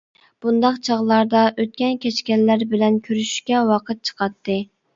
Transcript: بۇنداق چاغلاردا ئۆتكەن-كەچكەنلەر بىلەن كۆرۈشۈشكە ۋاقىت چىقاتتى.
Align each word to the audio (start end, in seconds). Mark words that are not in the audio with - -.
بۇنداق 0.43 0.79
چاغلاردا 0.87 1.43
ئۆتكەن-كەچكەنلەر 1.65 2.67
بىلەن 2.73 2.99
كۆرۈشۈشكە 3.09 3.63
ۋاقىت 3.71 4.05
چىقاتتى. 4.11 4.61